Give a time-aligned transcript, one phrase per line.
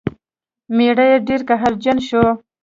[0.75, 2.23] میړه یې ډیر قهرجن شو.